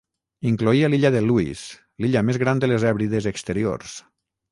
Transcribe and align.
Incloïa 0.51 0.87
l'illa 0.93 1.11
de 1.15 1.19
Lewis, 1.25 1.61
l'illa 2.05 2.23
més 2.31 2.39
gran 2.45 2.63
de 2.65 2.71
les 2.71 2.87
Hèbrides 2.93 3.29
Exteriors. 3.33 3.95